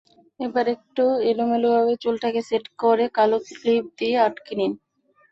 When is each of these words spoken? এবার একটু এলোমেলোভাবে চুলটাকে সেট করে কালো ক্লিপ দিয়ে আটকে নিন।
এবার 0.39 0.65
একটু 0.67 1.01
এলোমেলোভাবে 1.29 1.93
চুলটাকে 2.03 2.41
সেট 2.49 2.65
করে 2.79 3.05
কালো 3.17 3.37
ক্লিপ 3.51 3.85
দিয়ে 3.97 4.15
আটকে 4.25 4.53
নিন। 4.59 4.71